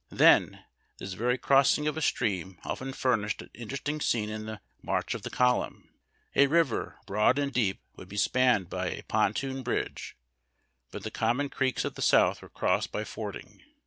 [0.09, 0.65] Then,
[0.97, 5.21] this very crossing of a stream often furnished an interesting scene in the march of
[5.21, 5.91] the column.
[6.35, 10.17] A river broad and deep would be spanned by a pontoon bridge,
[10.89, 13.61] but the common creeks of the South were crossed by fording.